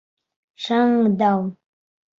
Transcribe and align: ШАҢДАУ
ШАҢДАУ 0.65 1.47